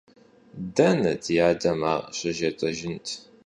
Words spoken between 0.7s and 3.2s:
Дэнэ ди адэм ар щыжетӀэжынт!